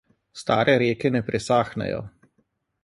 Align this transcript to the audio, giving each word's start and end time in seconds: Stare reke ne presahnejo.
Stare 0.43 0.75
reke 0.83 1.11
ne 1.17 1.21
presahnejo. 1.29 2.03